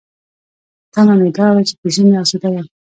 تمه 0.93 1.15
مې 1.21 1.29
دا 1.37 1.47
وه 1.53 1.61
چې 1.67 1.73
په 1.79 1.87
ژمي 1.93 2.13
اسوده 2.21 2.49
یم. 2.55 2.67